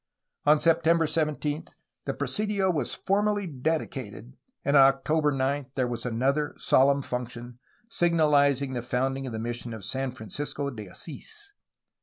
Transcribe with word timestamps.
On 0.47 0.59
September 0.59 1.05
17 1.05 1.65
the 2.05 2.15
presidio 2.15 2.71
was 2.71 2.95
formally 2.95 3.45
dedicated, 3.45 4.35
and 4.65 4.75
on 4.75 4.87
October 4.95 5.31
9 5.31 5.67
there 5.75 5.87
was 5.87 6.07
another 6.07 6.55
solemn 6.57 7.03
function, 7.03 7.59
signal 7.87 8.31
izing 8.31 8.73
the 8.73 8.81
founding 8.81 9.27
of 9.27 9.31
the 9.31 9.37
mission 9.37 9.79
San 9.79 10.09
Francisco 10.09 10.71
de 10.71 10.87
Asls. 10.89 11.51